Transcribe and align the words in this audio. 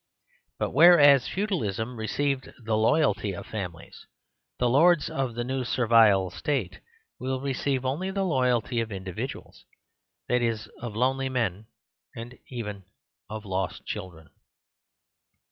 But 0.57 0.71
whereas 0.71 1.27
feudalism 1.27 1.95
received 1.95 2.51
the 2.65 2.75
loyalty 2.75 3.33
of 3.35 3.45
families, 3.45 4.07
the 4.57 4.67
lords 4.67 5.11
of 5.11 5.35
the 5.35 5.43
new 5.43 5.63
servile 5.63 6.31
state 6.31 6.79
will 7.19 7.39
receive 7.39 7.85
only 7.85 8.09
the 8.09 8.23
loyalty 8.23 8.79
of 8.81 8.91
individuals; 8.91 9.63
that 10.27 10.41
is, 10.41 10.65
of 10.79 10.95
lonely 10.95 11.29
men 11.29 11.67
and 12.15 12.39
even 12.49 12.83
of 13.29 13.45
lost 13.45 13.85
chil 13.85 14.09
dren. 14.09 14.31